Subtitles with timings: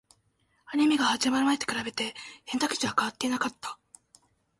[0.65, 2.15] アニメが始まる前と比べて、
[2.47, 3.77] 選択肢は変わっていなかった